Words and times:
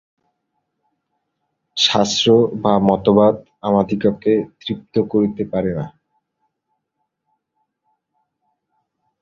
শাস্ত্র 1.77 2.27
বা 2.63 2.73
মতবাদ 2.89 3.35
আমাদিগকে 3.67 4.33
তৃপ্ত 4.59 4.95
করিতে 5.11 5.43
পারে 5.51 5.71
না। 5.77 5.85